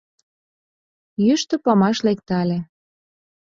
Йӱштӧ 1.25 1.55
памаш 1.65 1.97
лектале. 2.07 2.59